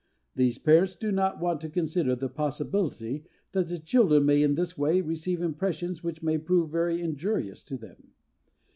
[0.33, 4.75] These parents do not want to consider the possibility that the children may in this
[4.75, 8.07] way receive impressions which may prove very injurious to them.